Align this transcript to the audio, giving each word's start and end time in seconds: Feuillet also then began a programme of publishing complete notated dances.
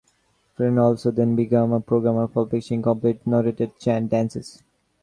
Feuillet 0.57 0.79
also 0.81 1.11
then 1.11 1.35
began 1.35 1.71
a 1.71 1.79
programme 1.79 2.17
of 2.17 2.33
publishing 2.33 2.81
complete 2.81 3.23
notated 3.23 4.09
dances. 4.09 4.63